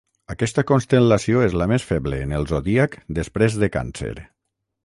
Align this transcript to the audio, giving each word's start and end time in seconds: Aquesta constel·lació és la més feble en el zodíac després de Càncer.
Aquesta 0.35 0.63
constel·lació 0.71 1.43
és 1.49 1.57
la 1.63 1.69
més 1.73 1.87
feble 1.91 2.21
en 2.27 2.35
el 2.39 2.49
zodíac 2.53 2.99
després 3.19 3.63
de 3.65 3.71
Càncer. 3.77 4.15